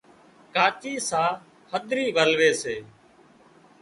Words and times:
ڪاچي 0.53 0.93
ساهََه 1.09 1.39
هڌرِي 1.71 2.05
ولوي 2.15 2.51
سي 2.61 2.75